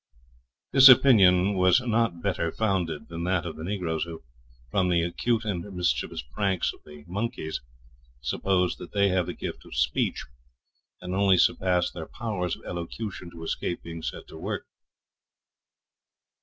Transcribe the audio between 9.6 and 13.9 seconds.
of speech, and only suppress their powers of elocution to escape